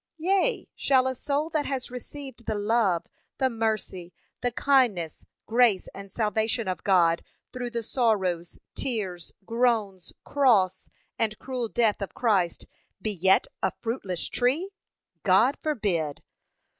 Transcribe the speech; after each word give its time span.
Yea, 0.17 0.67
shall 0.73 1.05
a 1.05 1.13
soul 1.13 1.47
that 1.47 1.67
has 1.67 1.91
received 1.91 2.47
the 2.47 2.55
love, 2.55 3.05
the 3.37 3.51
mercy, 3.51 4.11
the 4.41 4.49
kindness, 4.49 5.27
grace 5.45 5.87
and 5.93 6.11
salvation 6.11 6.67
of 6.67 6.83
God 6.83 7.23
through 7.53 7.69
the 7.69 7.83
sorrows, 7.83 8.57
tears, 8.73 9.31
groans, 9.45 10.11
cross, 10.23 10.89
and 11.19 11.37
cruel 11.37 11.67
death 11.69 12.01
of 12.01 12.15
Christ, 12.15 12.65
be 12.99 13.11
yet 13.11 13.45
a 13.61 13.69
fruitless 13.79 14.27
tree! 14.27 14.71
God 15.21 15.55
forbid. 15.61 16.23